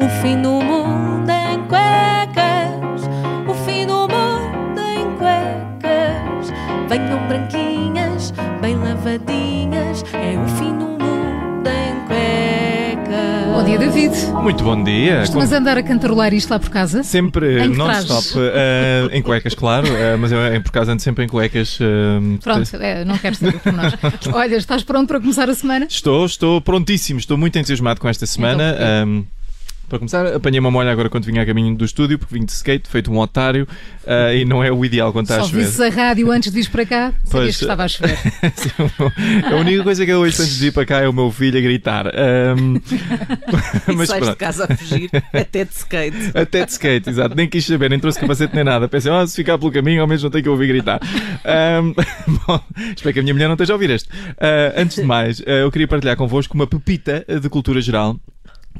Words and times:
O 0.00 0.08
fim 0.22 0.40
do 0.40 0.48
mundo 0.52 1.30
em 1.30 1.58
cuecas, 1.68 3.02
o 3.46 3.54
fim 3.64 3.86
do 3.86 4.08
mundo 4.08 4.80
em 4.80 5.16
cuecas. 5.18 6.50
Venham 6.88 7.28
branquinhas, 7.28 8.32
bem 8.62 8.74
lavadinhas, 8.76 10.02
é 10.14 10.38
o 10.38 10.48
fim 10.56 10.72
do 10.78 10.86
mundo 10.86 11.68
em 11.68 12.06
cuecas. 12.06 13.52
Bom 13.54 13.64
dia, 13.64 13.78
David. 13.78 14.26
Muito 14.42 14.64
bom 14.64 14.82
dia. 14.82 15.18
Costumas 15.20 15.52
andar 15.52 15.76
a 15.76 15.82
cantarolar 15.82 16.32
isto 16.32 16.50
lá 16.50 16.58
por 16.58 16.70
casa? 16.70 17.02
Sempre 17.04 17.62
Em 17.66 17.70
que 17.72 17.76
non-stop. 17.76 18.26
eh, 18.38 19.08
em 19.12 19.22
cuecas, 19.22 19.54
claro, 19.54 19.86
eh, 19.88 20.16
mas 20.16 20.32
eu 20.32 20.54
em 20.54 20.60
por 20.62 20.70
acaso 20.70 20.90
ando 20.90 21.02
sempre 21.02 21.24
em 21.24 21.28
cuecas. 21.28 21.78
eh, 21.80 22.38
Pronto, 22.42 22.76
é, 22.80 23.04
não 23.04 23.18
quero 23.18 23.36
saber 23.36 23.60
por 23.60 23.72
nós. 23.72 23.92
Olha, 24.32 24.56
estás 24.56 24.82
pronto 24.82 25.06
para 25.06 25.20
começar 25.20 25.48
a 25.50 25.54
semana? 25.54 25.86
Estou, 25.88 26.24
estou 26.24 26.60
prontíssimo, 26.62 27.20
estou 27.20 27.36
muito 27.36 27.56
entusiasmado 27.58 28.00
com 28.00 28.08
esta 28.08 28.26
semana. 28.26 28.74
Ahm, 28.80 29.24
para 29.92 29.98
começar, 29.98 30.26
apanhei 30.34 30.58
uma 30.58 30.70
molha 30.70 30.90
agora 30.90 31.10
quando 31.10 31.26
vinha 31.26 31.42
a 31.42 31.44
caminho 31.44 31.76
do 31.76 31.84
estúdio, 31.84 32.18
porque 32.18 32.34
vim 32.34 32.46
de 32.46 32.52
skate, 32.52 32.88
feito 32.88 33.12
um 33.12 33.18
otário, 33.18 33.68
ah, 34.06 34.32
e 34.32 34.42
não 34.42 34.64
é 34.64 34.72
o 34.72 34.82
ideal 34.86 35.12
quando 35.12 35.26
está 35.26 35.36
Só 35.36 35.42
a 35.42 35.48
chover. 35.48 35.64
visses 35.64 35.80
a 35.80 35.90
rádio 35.90 36.30
antes 36.30 36.50
de 36.50 36.60
ir 36.60 36.70
para 36.70 36.86
cá, 36.86 37.12
sabias 37.24 37.30
Pois, 37.30 37.56
que 37.58 37.64
estava 37.64 37.84
a 37.84 37.88
chover. 37.88 38.18
a 39.52 39.56
única 39.56 39.82
coisa 39.82 40.06
que 40.06 40.10
eu 40.10 40.20
ouço 40.20 40.40
antes 40.40 40.58
de 40.58 40.68
ir 40.68 40.72
para 40.72 40.86
cá 40.86 41.00
é 41.00 41.08
o 41.08 41.12
meu 41.12 41.30
filho 41.30 41.58
a 41.58 41.60
gritar. 41.60 42.06
E 42.06 43.92
mas 43.94 44.08
sais 44.08 44.26
de 44.26 44.34
casa 44.34 44.66
a 44.66 44.74
fugir, 44.74 45.10
até 45.30 45.66
de 45.66 45.74
skate. 45.74 46.16
Até 46.32 46.64
de 46.64 46.72
skate, 46.72 47.10
exato. 47.10 47.34
Nem 47.36 47.46
quis 47.46 47.66
saber, 47.66 47.90
nem 47.90 48.00
trouxe 48.00 48.18
capacete 48.18 48.54
nem 48.54 48.64
nada. 48.64 48.88
Pensei, 48.88 49.12
oh, 49.12 49.26
se 49.26 49.36
ficar 49.36 49.58
pelo 49.58 49.70
caminho, 49.70 50.00
ao 50.00 50.08
menos 50.08 50.22
não 50.22 50.30
tenho 50.30 50.44
que 50.44 50.48
ouvir 50.48 50.68
gritar. 50.68 51.00
Ahm, 51.44 51.92
bom, 52.46 52.58
espero 52.96 53.12
que 53.12 53.20
a 53.20 53.22
minha 53.22 53.34
mulher 53.34 53.46
não 53.46 53.56
esteja 53.56 53.74
a 53.74 53.76
ouvir 53.76 53.90
este. 53.90 54.08
Ah, 54.40 54.72
antes 54.74 54.96
de 54.96 55.02
mais, 55.02 55.42
ah, 55.46 55.50
eu 55.50 55.70
queria 55.70 55.86
partilhar 55.86 56.16
convosco 56.16 56.54
uma 56.54 56.66
pepita 56.66 57.26
de 57.28 57.48
cultura 57.50 57.78
geral. 57.82 58.18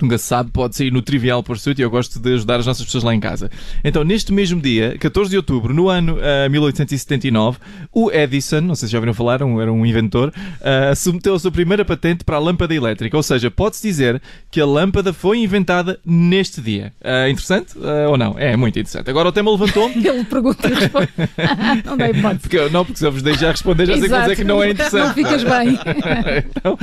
Nunca 0.01 0.19
se 0.19 0.24
sabe, 0.24 0.51
pode 0.51 0.74
sair 0.77 0.91
no 0.91 1.02
Trivial 1.02 1.42
Pursuit 1.42 1.78
e 1.80 1.84
eu 1.84 1.91
gosto 1.91 2.19
de 2.19 2.34
ajudar 2.34 2.59
as 2.60 2.66
nossas 2.66 2.84
pessoas 2.84 3.05
lá 3.05 3.14
em 3.14 3.20
casa. 3.20 3.51
Então, 3.84 4.02
neste 4.02 4.32
mesmo 4.32 4.60
dia, 4.60 4.96
14 4.98 5.30
de 5.30 5.37
outubro, 5.37 5.73
no 5.74 5.88
ano 5.88 6.18
ah, 6.21 6.49
1879, 6.49 7.59
o 7.93 8.10
Edison, 8.10 8.60
não 8.62 8.74
sei 8.74 8.88
se 8.88 8.93
já 8.93 8.99
ouviram 8.99 9.15
falar, 9.15 9.43
um- 9.43 9.60
era 9.60 9.73
um 9.73 9.84
inventor, 9.87 10.32
ah, 10.60 10.95
submeteu 10.95 11.34
a 11.34 11.38
sua 11.38 11.51
primeira 11.52 11.84
patente 11.84 12.24
para 12.24 12.37
a 12.37 12.38
lâmpada 12.40 12.74
elétrica. 12.74 13.16
Ou 13.16 13.23
seja, 13.23 13.51
pode-se 13.51 13.82
dizer 13.87 14.21
que 14.51 14.60
a 14.60 14.66
lâmpada 14.66 15.12
foi 15.12 15.38
inventada 15.38 15.99
neste 16.04 16.60
dia. 16.60 16.93
Ah, 17.04 17.29
interessante 17.29 17.74
ou 18.09 18.16
não? 18.16 18.38
É 18.38 18.56
muito 18.56 18.79
interessante. 18.79 19.09
Agora 19.10 19.29
o 19.29 19.32
tema 19.32 19.51
levantou-me. 19.51 19.95
Ele 20.06 20.24
pergunta 20.24 20.68
e 20.68 20.74
responde. 20.74 21.09
não 21.84 21.96
dá 21.96 22.10
hipótese. 22.10 22.40
Porque, 22.40 22.68
não, 22.71 22.84
porque 22.84 22.99
se 22.99 23.06
eu 23.06 23.12
vos 23.12 23.23
deixar 23.23 23.51
responder, 23.51 23.87
já 23.87 23.93
sei 23.95 24.02
que 24.02 24.09
vou 24.09 24.18
dizer 24.18 24.32
Exato. 24.32 24.37
que 24.37 24.45
não 24.45 24.62
é 24.62 24.71
interessante. 24.71 25.06
Não 25.06 25.15
ficas 25.15 25.45
bem. 25.45 25.79
Então, 26.62 26.79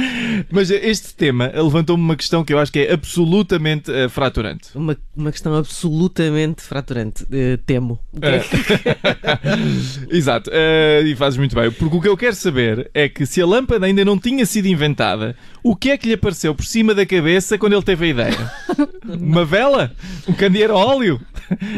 mas 0.52 0.70
este 0.70 1.14
tema 1.16 1.52
levantou-me 1.56 2.04
uma 2.04 2.16
questão 2.16 2.44
que 2.44 2.54
eu 2.54 2.60
acho 2.60 2.72
que 2.72 2.80
é 2.80 2.99
absolutamente 3.00 3.92
eh, 3.92 4.08
fraturante. 4.10 4.70
Uma, 4.76 4.96
uma 5.16 5.32
questão 5.32 5.56
absolutamente 5.56 6.62
fraturante. 6.62 7.26
Eh, 7.32 7.58
temo. 7.66 8.00
É 8.22 8.42
Exato, 10.16 10.50
eh, 10.54 11.04
e 11.06 11.16
fazes 11.16 11.38
muito 11.38 11.56
bem. 11.56 11.72
Porque 11.72 11.96
o 11.98 12.02
que 12.02 12.08
eu 12.08 12.18
quero 12.18 12.36
saber 12.36 12.90
é 12.94 13.08
que 13.10 13.26
se 13.26 13.42
a 13.42 13.46
lâmpada 13.46 13.86
ainda 13.86 14.04
não 14.06 14.18
tinha 14.20 14.46
sido 14.46 14.68
inventada, 14.68 15.36
o 15.64 15.76
que 15.76 15.92
é 15.92 15.98
que 15.98 16.08
lhe 16.08 16.14
apareceu 16.14 16.54
por 16.54 16.66
cima 16.66 16.94
da 16.94 17.06
cabeça 17.06 17.58
quando 17.58 17.74
ele 17.74 17.84
teve 17.84 18.06
a 18.06 18.08
ideia? 18.10 18.52
Uma 19.08 19.46
vela? 19.46 19.92
Um 20.28 20.34
candeeiro 20.34 20.74
a 20.78 20.86
óleo? 20.86 21.20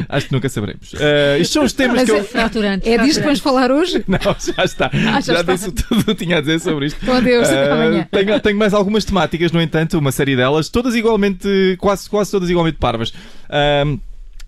Acho 0.09 0.27
que 0.27 0.33
nunca 0.33 0.49
saberemos. 0.49 0.93
Estes 1.37 1.49
são 1.53 1.63
os 1.63 1.73
temas 1.73 1.97
Mas 1.97 2.05
que 2.05 2.11
eu. 2.11 2.17
é- 2.17 2.23
Fraturante. 2.23 2.89
É 2.89 2.97
disto 2.97 3.19
que 3.19 3.23
vamos 3.25 3.39
falar 3.39 3.71
hoje? 3.71 4.03
Não, 4.07 4.19
já 4.19 4.63
está. 4.65 4.89
Ah, 4.93 5.21
já 5.21 5.33
já 5.33 5.39
está. 5.41 5.53
disse 5.53 5.71
tudo 5.71 6.01
o 6.01 6.05
que 6.05 6.15
tinha 6.15 6.37
a 6.37 6.41
dizer 6.41 6.59
sobre 6.59 6.87
isto. 6.87 6.99
Então, 7.01 7.15
adeus, 7.15 7.47
até 7.47 7.71
amanhã. 7.71 8.07
tenho, 8.11 8.39
tenho 8.39 8.57
mais 8.57 8.73
algumas 8.73 9.05
temáticas, 9.05 9.51
no 9.51 9.61
entanto, 9.61 9.97
uma 9.97 10.11
série 10.11 10.35
delas, 10.35 10.69
todas 10.69 10.95
igualmente, 11.11 11.75
quase, 11.79 12.09
quase 12.09 12.31
todas 12.31 12.49
igualmente 12.49 12.77
parvas. 12.77 13.13
Ahm, 13.49 13.97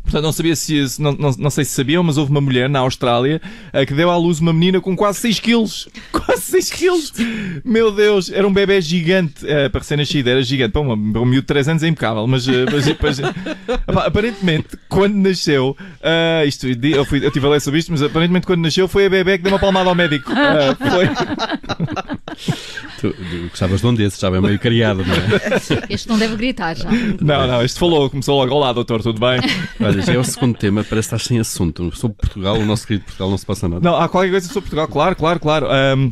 Portanto, 0.04 0.24
não 0.26 0.34
sabia 0.34 0.54
se, 0.54 1.02
não, 1.02 1.14
não, 1.14 1.32
não 1.40 1.50
sei 1.50 1.64
se 1.64 1.72
sabiam, 1.72 2.04
mas 2.04 2.18
houve 2.18 2.30
uma 2.30 2.42
mulher 2.42 2.68
na 2.70 2.80
Austrália 2.80 3.42
ah, 3.72 3.86
que 3.86 3.94
deu 3.94 4.12
à 4.12 4.18
luz 4.18 4.42
uma 4.42 4.52
menina 4.52 4.82
com 4.82 4.98
quase 4.98 5.20
6 5.20 5.40
quilos. 5.40 5.88
Quase 6.12 6.42
6 6.42 6.70
quilos! 6.72 7.14
Meu 7.64 7.90
Deus, 7.90 8.30
era 8.30 8.46
um 8.46 8.52
bebê 8.52 8.82
gigante 8.82 9.46
ah, 9.50 9.70
para 9.70 9.80
recém-nascido, 9.80 10.30
era 10.30 10.44
gigante. 10.44 10.74
Para 10.74 10.82
um, 10.82 10.92
um 10.92 11.26
miúdo 11.26 11.42
de 11.42 11.48
3 11.48 11.70
anos 11.70 11.84
é 11.84 11.88
impecável, 11.88 12.28
mas, 12.28 12.46
ah, 12.50 12.52
mas- 12.70 12.86
mas- 13.02 13.20
Epá, 13.88 14.06
aparentemente, 14.06 14.78
quando 14.90 15.16
nasceu, 15.16 15.76
ah, 16.04 16.44
isto, 16.46 16.68
eu, 16.68 17.06
fui, 17.06 17.20
eu 17.24 17.28
estive 17.30 17.46
a 17.48 17.50
ler 17.52 17.62
sobre 17.62 17.80
isto, 17.80 17.90
mas 17.90 18.02
aparentemente 18.02 18.46
quando 18.46 18.60
nasceu 18.62 18.90
foi 18.90 19.06
a 19.06 19.10
bebê 19.10 19.38
que 19.38 19.46
deu 19.46 19.54
uma 19.54 19.60
palmada 19.60 19.88
ao 19.88 19.96
médico. 19.96 20.30
Ah, 20.36 20.76
foi. 20.76 21.08
Tu, 23.04 23.12
tu 23.12 23.50
gostavas 23.50 23.82
de 23.82 23.88
um 23.88 23.94
desses, 23.94 24.18
já 24.18 24.32
bem 24.32 24.40
meio 24.40 24.58
criado, 24.58 25.04
não 25.06 25.14
é? 25.14 25.90
Este 25.94 26.08
não 26.08 26.18
deve 26.18 26.38
gritar 26.38 26.74
já. 26.74 26.90
Não, 27.20 27.46
não, 27.46 27.62
este 27.62 27.78
falou, 27.78 28.10
começou 28.10 28.40
logo. 28.40 28.56
Olá, 28.56 28.72
doutor, 28.72 29.04
tudo 29.04 29.20
bem? 29.20 29.42
Olha, 29.86 30.02
já 30.02 30.14
é 30.14 30.18
o 30.18 30.24
segundo 30.24 30.58
tema, 30.58 30.86
parece 30.86 31.10
que 31.10 31.16
estás 31.16 31.24
sem 31.24 31.38
assunto. 31.38 31.94
Sobre 31.94 32.16
Portugal, 32.16 32.56
o 32.56 32.66
nosso 32.66 32.88
querido 32.88 33.04
Portugal, 33.04 33.30
não 33.30 33.38
se 33.38 33.46
passa 33.46 33.68
nada. 33.68 33.82
Não, 33.82 33.98
há 33.98 34.08
qualquer 34.08 34.32
coisa 34.32 34.48
sobre 34.48 34.70
Portugal, 34.70 34.88
claro, 34.88 35.18
claro, 35.18 35.38
claro. 35.38 35.68
Ahm, 35.70 36.12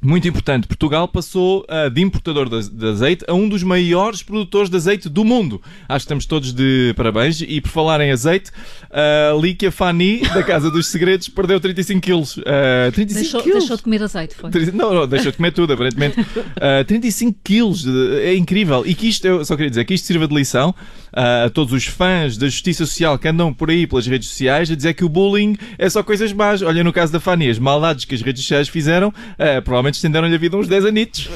muito 0.00 0.28
importante, 0.28 0.66
Portugal 0.66 1.08
passou 1.08 1.64
ah, 1.68 1.88
de 1.88 2.00
importador 2.00 2.48
de, 2.48 2.70
de 2.70 2.86
azeite 2.86 3.24
a 3.26 3.34
um 3.34 3.48
dos 3.48 3.62
maiores 3.62 4.22
produtores 4.22 4.70
de 4.70 4.76
azeite 4.76 5.08
do 5.08 5.24
mundo. 5.24 5.60
Acho 5.88 5.98
que 5.98 6.06
estamos 6.06 6.26
todos 6.26 6.52
de 6.52 6.94
parabéns. 6.96 7.40
E 7.40 7.60
por 7.60 7.70
falar 7.70 8.00
em 8.00 8.10
azeite, 8.10 8.50
a 8.90 9.34
Líquia 9.40 9.72
Fani, 9.72 10.20
da 10.20 10.42
Casa 10.42 10.70
dos 10.70 10.86
Segredos, 10.86 11.28
perdeu 11.28 11.58
35 11.58 12.00
quilos. 12.00 12.38
Ah, 12.46 12.90
35 12.92 13.22
Deixou, 13.22 13.42
quilos? 13.42 13.58
deixou 13.60 13.76
de 13.76 13.82
comer 13.82 14.02
azeite, 14.02 14.34
foi. 14.34 14.50
30 14.50 14.72
Não, 14.72 14.94
não, 14.94 15.06
deixa 15.06 15.30
de 15.30 15.36
comer 15.36 15.52
tudo, 15.52 15.72
aparentemente. 15.72 16.18
Uh, 16.58 16.84
35 16.84 17.38
quilos, 17.44 17.86
é 18.20 18.34
incrível. 18.34 18.84
E 18.84 18.94
que 18.94 19.08
isto, 19.08 19.26
eu 19.26 19.44
só 19.44 19.54
queria 19.54 19.70
dizer, 19.70 19.84
que 19.84 19.94
isto 19.94 20.06
sirva 20.06 20.26
de 20.26 20.34
lição 20.34 20.70
uh, 20.70 21.46
a 21.46 21.50
todos 21.50 21.72
os 21.72 21.84
fãs 21.84 22.36
da 22.36 22.46
justiça 22.46 22.84
social 22.84 23.18
que 23.18 23.28
andam 23.28 23.52
por 23.52 23.70
aí 23.70 23.86
pelas 23.86 24.06
redes 24.06 24.28
sociais 24.28 24.70
a 24.70 24.74
dizer 24.74 24.94
que 24.94 25.04
o 25.04 25.08
bullying 25.08 25.56
é 25.78 25.88
só 25.88 26.02
coisas 26.02 26.32
más. 26.32 26.62
Olha, 26.62 26.82
no 26.82 26.92
caso 26.92 27.12
da 27.12 27.20
Fanny, 27.20 27.48
as 27.48 27.58
maldades 27.58 28.04
que 28.04 28.14
as 28.14 28.22
redes 28.22 28.42
sociais 28.42 28.68
fizeram, 28.68 29.08
uh, 29.08 29.62
estenderam-lhe 29.96 30.34
a 30.34 30.38
vida 30.38 30.56
uns 30.56 30.68
10 30.68 30.84
anitos. 30.86 31.28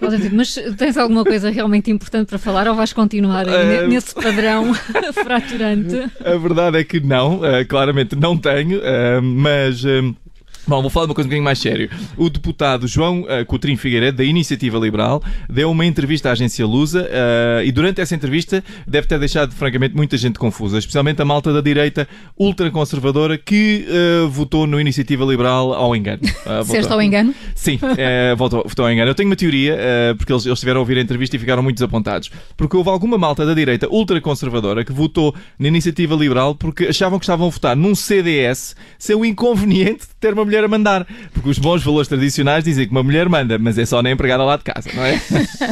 David, 0.00 0.34
Mas 0.34 0.54
tens 0.76 0.96
alguma 0.96 1.24
coisa 1.24 1.50
realmente 1.50 1.90
importante 1.90 2.28
para 2.28 2.38
falar 2.38 2.68
ou 2.68 2.74
vais 2.74 2.92
continuar 2.92 3.46
ne- 3.46 3.86
nesse 3.86 4.14
padrão 4.14 4.74
fraturante? 5.14 6.10
A 6.24 6.36
verdade 6.36 6.78
é 6.78 6.84
que 6.84 7.00
não, 7.00 7.36
uh, 7.40 7.66
claramente 7.68 8.14
não 8.14 8.36
tenho, 8.36 8.78
uh, 8.78 9.22
mas. 9.22 9.82
Bom, 10.66 10.80
vou 10.80 10.90
falar 10.90 11.06
de 11.06 11.10
uma 11.10 11.14
coisa 11.14 11.26
um 11.26 11.30
bocadinho 11.30 11.44
mais 11.44 11.58
sério. 11.58 11.90
O 12.16 12.28
deputado 12.28 12.86
João 12.86 13.22
uh, 13.22 13.44
Coutrinho 13.46 13.78
Figueiredo, 13.78 14.18
da 14.18 14.24
Iniciativa 14.24 14.78
Liberal, 14.78 15.22
deu 15.48 15.70
uma 15.70 15.84
entrevista 15.84 16.28
à 16.28 16.32
agência 16.32 16.66
Lusa 16.66 17.02
uh, 17.02 17.64
e 17.64 17.72
durante 17.72 18.00
essa 18.00 18.14
entrevista 18.14 18.62
deve 18.86 19.06
ter 19.06 19.18
deixado, 19.18 19.52
francamente, 19.52 19.96
muita 19.96 20.16
gente 20.16 20.38
confusa, 20.38 20.78
especialmente 20.78 21.20
a 21.22 21.24
malta 21.24 21.52
da 21.52 21.60
direita 21.60 22.06
ultraconservadora 22.38 23.36
que 23.36 23.86
uh, 23.88 24.28
votou 24.28 24.66
no 24.66 24.80
Iniciativa 24.80 25.24
Liberal 25.24 25.72
ao 25.72 25.94
engano. 25.94 26.20
Uh, 26.40 26.62
Disseste 26.64 26.90
ao 26.90 27.00
engano? 27.02 27.34
Sim, 27.54 27.78
eh, 27.98 28.34
votou, 28.36 28.64
votou 28.66 28.86
ao 28.86 28.90
engano. 28.90 29.10
Eu 29.10 29.14
tenho 29.14 29.28
uma 29.28 29.36
teoria, 29.36 29.76
porque 30.16 30.32
eles, 30.32 30.46
eles 30.46 30.56
estiveram 30.56 30.78
a 30.78 30.80
ouvir 30.80 30.96
a 30.96 31.00
entrevista 31.00 31.36
e 31.36 31.38
ficaram 31.38 31.62
muito 31.62 31.76
desapontados. 31.76 32.30
Porque 32.56 32.76
houve 32.76 32.88
alguma 32.88 33.18
malta 33.18 33.44
da 33.44 33.54
direita 33.54 33.86
ultraconservadora 33.88 34.84
que 34.84 34.92
votou 34.92 35.34
na 35.58 35.68
iniciativa 35.68 36.14
liberal 36.14 36.54
porque 36.54 36.86
achavam 36.86 37.18
que 37.18 37.24
estavam 37.24 37.46
a 37.46 37.50
votar 37.50 37.76
num 37.76 37.94
CDS 37.94 38.74
sem 38.98 39.14
o 39.14 39.24
inconveniente 39.24 40.00
de 40.00 40.14
ter 40.18 40.32
uma 40.32 40.44
mulher 40.50 40.64
a 40.64 40.68
mandar. 40.68 41.06
Porque 41.32 41.48
os 41.48 41.58
bons 41.58 41.82
valores 41.82 42.08
tradicionais 42.08 42.64
dizem 42.64 42.86
que 42.86 42.90
uma 42.90 43.02
mulher 43.02 43.28
manda, 43.28 43.58
mas 43.58 43.78
é 43.78 43.86
só 43.86 44.02
na 44.02 44.10
empregada 44.10 44.42
lá 44.42 44.56
de 44.56 44.64
casa, 44.64 44.90
não 44.92 45.04
é? 45.04 45.20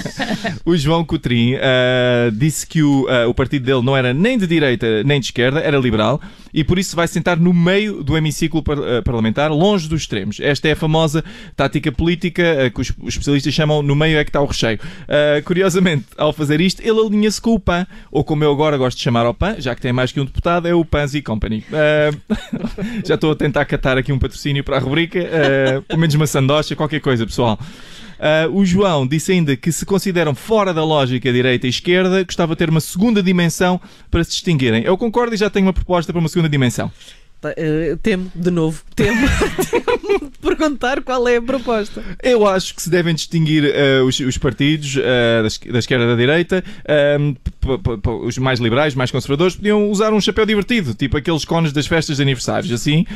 o 0.64 0.76
João 0.76 1.04
Coutrinho 1.04 1.58
eh, 1.60 2.30
disse 2.32 2.66
que 2.66 2.82
o, 2.82 3.08
eh, 3.08 3.26
o 3.26 3.34
partido 3.34 3.64
dele 3.66 3.82
não 3.82 3.96
era 3.96 4.14
nem 4.14 4.38
de 4.38 4.46
direita 4.46 5.02
nem 5.02 5.18
de 5.18 5.26
esquerda, 5.26 5.60
era 5.60 5.76
liberal, 5.78 6.20
e 6.52 6.64
por 6.64 6.78
isso 6.78 6.96
vai 6.96 7.06
sentar 7.08 7.38
no 7.38 7.52
meio 7.52 8.02
do 8.02 8.16
hemiciclo 8.16 8.62
eh, 8.86 9.02
parlamentar, 9.02 9.50
longe 9.50 9.88
dos 9.88 10.02
extremos. 10.02 10.38
Esta 10.40 10.68
é 10.68 10.72
a 10.72 10.76
famosa 10.76 11.24
tática 11.56 11.90
política 11.92 12.42
eh, 12.42 12.70
que 12.70 12.80
os, 12.80 12.92
especialistas 13.06 13.52
chamam 13.52 13.82
no 13.82 13.94
meio 13.94 14.18
é 14.18 14.24
que 14.24 14.30
está 14.30 14.40
o 14.40 14.46
recheio. 14.46 14.78
Eh, 15.06 15.42
curiosamente, 15.44 16.06
ao 16.16 16.32
fazer 16.32 16.60
isto, 16.60 16.80
ele 16.80 17.00
alinha-se 17.00 17.40
com 17.40 17.54
o 17.54 17.60
PAN, 17.60 17.86
ou 18.10 18.24
como 18.24 18.44
eu 18.44 18.52
agora 18.52 18.76
gosto 18.76 18.96
de 18.96 19.02
chamar 19.02 19.26
ao 19.26 19.34
PAN, 19.34 19.56
já 19.58 19.74
que 19.74 19.80
tem 19.80 19.92
mais 19.92 20.12
que 20.12 20.20
um 20.20 20.24
deputado, 20.24 20.66
é 20.66 20.74
o 20.74 20.84
Panzi 20.84 21.22
Company. 21.22 21.64
Eh, 21.72 22.10
já 23.04 23.14
estou 23.14 23.32
a 23.32 23.36
tentar 23.36 23.64
catar 23.64 23.98
aqui 23.98 24.12
um 24.12 24.18
patrocínio 24.18 24.64
para 24.64 24.76
a 24.76 24.80
rubrica, 24.80 25.18
eh, 25.18 25.82
pelo 25.86 26.00
menos 26.00 26.14
uma 26.14 26.26
sandocha, 26.26 26.74
qualquer 26.76 27.00
coisa, 27.00 27.26
pessoal. 27.26 27.58
Ah, 28.18 28.48
o 28.50 28.64
João 28.64 29.06
disse 29.06 29.32
ainda 29.32 29.56
que 29.56 29.70
se 29.70 29.86
consideram 29.86 30.34
fora 30.34 30.74
da 30.74 30.84
lógica 30.84 31.32
direita 31.32 31.66
e 31.66 31.70
esquerda, 31.70 32.22
gostava 32.24 32.54
de 32.54 32.58
ter 32.58 32.70
uma 32.70 32.80
segunda 32.80 33.22
dimensão 33.22 33.80
para 34.10 34.24
se 34.24 34.30
distinguirem. 34.30 34.82
Eu 34.84 34.96
concordo 34.98 35.34
e 35.34 35.38
já 35.38 35.48
tenho 35.48 35.66
uma 35.66 35.72
proposta 35.72 36.12
para 36.12 36.20
uma 36.20 36.28
segunda 36.28 36.48
dimensão. 36.48 36.90
Tá, 37.40 37.54
eh, 37.56 37.96
temo, 38.02 38.32
de 38.34 38.50
novo, 38.50 38.82
temo. 38.96 39.20
temo. 39.70 40.32
perguntar 40.40 41.02
qual 41.02 41.28
é 41.28 41.36
a 41.36 41.42
proposta. 41.42 42.02
Eu 42.20 42.46
acho 42.46 42.74
que 42.74 42.82
se 42.82 42.90
devem 42.90 43.14
distinguir 43.14 43.64
uh, 43.64 44.04
os, 44.04 44.18
os, 44.18 44.36
partidos 44.36 44.96
uh, 44.96 45.42
da, 45.42 45.72
da, 45.72 45.78
esquerda 45.78 46.04
e 46.04 46.08
da 46.08 46.16
direita. 46.16 46.64
Uh, 46.80 47.36
os 48.24 48.38
mais 48.38 48.60
liberais, 48.60 48.94
mais 48.94 49.10
conservadores, 49.10 49.56
podiam 49.56 49.90
usar 49.90 50.12
um 50.12 50.20
chapéu 50.20 50.44
divertido, 50.44 50.94
tipo 50.94 51.16
aqueles 51.16 51.44
cones 51.44 51.72
das 51.72 51.86
festas 51.86 52.16
de 52.16 52.22
aniversários. 52.22 52.72
Assim, 52.72 53.06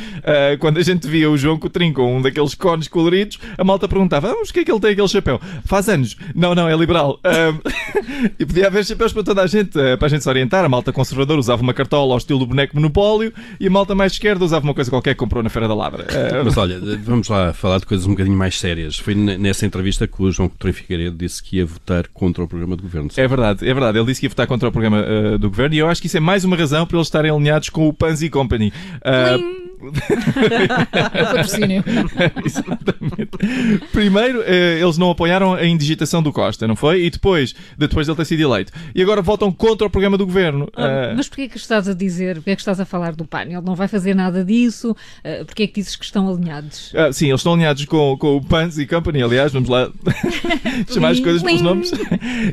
quando 0.59 0.77
a 0.77 0.83
gente 0.83 1.07
via 1.07 1.29
o 1.29 1.37
João 1.37 1.57
Coutrinho 1.57 1.93
com 1.93 2.17
um 2.17 2.21
daqueles 2.21 2.55
cones 2.55 2.87
coloridos, 2.87 3.39
a 3.57 3.63
malta 3.63 3.87
perguntava: 3.87 4.31
ah, 4.31 4.35
mas 4.39 4.51
que 4.53 4.59
é 4.59 4.63
que 4.63 4.71
ele 4.71 4.79
tem 4.79 4.91
aquele 4.91 5.07
chapéu? 5.07 5.41
Faz 5.65 5.89
anos. 5.89 6.15
Não, 6.35 6.53
não, 6.53 6.69
é 6.69 6.75
liberal. 6.75 7.19
e 8.39 8.45
podia 8.45 8.67
haver 8.67 8.85
chapéus 8.85 9.11
para 9.11 9.23
toda 9.23 9.41
a 9.41 9.47
gente, 9.47 9.71
para 9.97 10.05
a 10.05 10.09
gente 10.09 10.23
se 10.23 10.29
orientar. 10.29 10.63
A 10.63 10.69
malta 10.69 10.93
conservadora 10.93 11.39
usava 11.39 11.61
uma 11.61 11.73
cartola 11.73 12.13
ao 12.13 12.17
estilo 12.17 12.39
do 12.39 12.45
boneco 12.45 12.75
Monopólio 12.75 13.33
e 13.59 13.67
a 13.67 13.69
malta 13.69 13.95
mais 13.95 14.13
esquerda 14.13 14.45
usava 14.45 14.63
uma 14.63 14.73
coisa 14.73 14.89
qualquer 14.89 15.15
que 15.15 15.19
comprou 15.19 15.41
na 15.41 15.49
Feira 15.49 15.67
da 15.67 15.73
Lavra. 15.73 16.05
Mas 16.45 16.55
olha, 16.57 16.79
vamos 17.03 17.27
lá 17.27 17.51
falar 17.53 17.79
de 17.79 17.85
coisas 17.85 18.05
um 18.05 18.11
bocadinho 18.11 18.37
mais 18.37 18.59
sérias. 18.59 18.97
Foi 18.97 19.15
nessa 19.15 19.65
entrevista 19.65 20.07
que 20.07 20.21
o 20.21 20.31
João 20.31 20.47
Coutinho 20.47 20.73
Figueiredo 20.73 21.17
disse 21.17 21.41
que 21.41 21.57
ia 21.57 21.65
votar 21.65 22.07
contra 22.09 22.43
o 22.43 22.47
programa 22.47 22.75
do 22.75 22.83
governo. 22.83 23.09
É 23.17 23.27
verdade, 23.27 23.67
é 23.67 23.73
verdade. 23.73 23.97
Ele 23.97 24.05
disse 24.05 24.19
que 24.19 24.27
ia 24.27 24.29
votar 24.33 24.47
contra 24.47 24.67
o 24.67 24.71
programa 24.71 25.03
uh, 25.03 25.37
do 25.37 25.49
governo 25.49 25.75
e 25.75 25.79
eu 25.79 25.87
acho 25.87 26.01
que 26.01 26.07
isso 26.07 26.17
é 26.17 26.19
mais 26.19 26.43
uma 26.43 26.57
razão 26.57 26.85
para 26.85 26.97
eles 26.97 27.07
estarem 27.07 27.31
alinhados 27.31 27.69
com 27.69 27.87
o 27.87 27.93
Panzi 27.93 28.29
Company. 28.29 28.73
Uh, 28.97 29.63
patrocínio. 30.91 31.83
Exatamente. 32.45 33.87
Primeiro, 33.91 34.41
eh, 34.45 34.79
eles 34.81 34.97
não 34.97 35.11
apoiaram 35.11 35.53
a 35.53 35.65
indigitação 35.65 36.21
do 36.21 36.31
Costa, 36.31 36.67
não 36.67 36.75
foi? 36.75 37.05
E 37.05 37.09
depois, 37.09 37.53
depois 37.77 38.07
ele 38.07 38.17
ter 38.17 38.25
sido 38.25 38.41
eleito. 38.41 38.71
E 38.93 39.01
agora 39.01 39.21
votam 39.21 39.51
contra 39.51 39.87
o 39.87 39.89
programa 39.89 40.17
do 40.17 40.25
governo. 40.25 40.69
Ah, 40.75 41.11
uh... 41.11 41.17
Mas 41.17 41.27
porquê 41.27 41.43
é 41.43 41.47
que 41.47 41.57
estás 41.57 41.87
a 41.87 41.93
dizer, 41.93 42.35
porquê 42.35 42.51
é 42.51 42.55
que 42.55 42.61
estás 42.61 42.79
a 42.79 42.85
falar 42.85 43.15
do 43.15 43.25
PAN? 43.25 43.43
Ele 43.43 43.61
não 43.61 43.75
vai 43.75 43.87
fazer 43.87 44.13
nada 44.13 44.43
disso? 44.43 44.91
Uh, 44.91 45.45
porquê 45.45 45.63
é 45.63 45.67
que 45.67 45.73
dizes 45.75 45.95
que 45.95 46.05
estão 46.05 46.29
alinhados? 46.29 46.93
Uh, 46.93 47.11
sim, 47.11 47.27
eles 47.27 47.39
estão 47.39 47.53
alinhados 47.53 47.85
com, 47.85 48.17
com 48.17 48.37
o 48.37 48.41
Pans 48.43 48.77
e 48.77 48.85
Company, 48.85 49.21
aliás, 49.21 49.51
vamos 49.51 49.69
lá 49.69 49.89
chamar 50.91 51.09
as 51.09 51.19
coisas 51.19 51.41
pelos 51.41 51.61
nomes. 51.61 51.91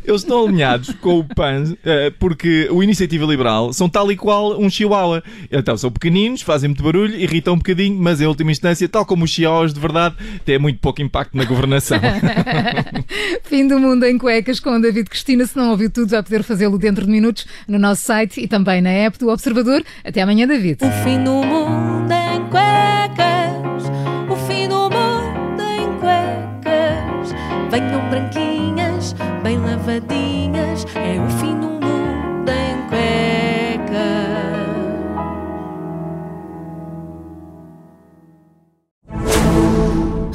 Eles 0.04 0.22
estão 0.22 0.44
alinhados 0.46 0.90
com 0.94 1.20
o 1.20 1.24
PAN 1.24 1.64
uh, 1.72 1.76
porque 2.18 2.68
o 2.70 2.82
Iniciativa 2.82 3.24
Liberal 3.26 3.72
são 3.72 3.88
tal 3.88 4.10
e 4.10 4.16
qual 4.16 4.58
um 4.58 4.68
chihuahua. 4.70 5.22
Então, 5.50 5.76
são 5.76 5.90
pequeninos, 5.90 6.42
fazem 6.42 6.68
muito 6.68 6.82
barulho 6.82 7.19
irrita 7.22 7.52
um 7.52 7.56
bocadinho, 7.56 7.96
mas 8.00 8.20
em 8.20 8.26
última 8.26 8.50
instância, 8.50 8.88
tal 8.88 9.04
como 9.04 9.24
os 9.24 9.30
chiaos 9.30 9.72
de 9.72 9.80
verdade, 9.80 10.16
tem 10.44 10.58
muito 10.58 10.78
pouco 10.78 11.02
impacto 11.02 11.36
na 11.36 11.44
governação. 11.44 11.98
Fim 13.44 13.66
do 13.66 13.78
mundo 13.78 14.04
em 14.04 14.18
cuecas 14.18 14.60
com 14.60 14.80
David 14.80 15.08
Cristina. 15.08 15.46
Se 15.46 15.56
não 15.56 15.70
ouviu 15.70 15.90
tudo, 15.90 16.10
vai 16.10 16.22
poder 16.22 16.42
fazê-lo 16.42 16.78
dentro 16.78 17.04
de 17.04 17.10
minutos 17.10 17.46
no 17.68 17.78
nosso 17.78 18.02
site 18.02 18.40
e 18.40 18.48
também 18.48 18.80
na 18.80 18.90
app 18.90 19.18
do 19.18 19.28
Observador. 19.28 19.82
Até 20.04 20.22
amanhã, 20.22 20.46
David. 20.46 20.78
O 20.84 21.04
fim 21.04 21.22
do 21.22 21.42
mundo 21.44 22.12
em 22.12 22.48
cuecas. 22.48 23.84
O 24.28 24.36
fim 24.46 24.68
do 24.68 24.90
mundo 24.90 25.62
em 25.62 25.98
cuecas. 25.98 27.34
Venham 27.70 28.08
branquinhas, 28.08 29.14
bem 29.42 29.58
lavadinhas. 29.58 30.86
É 30.94 31.20
o 31.20 31.30
fim 31.38 31.58
do 31.60 31.69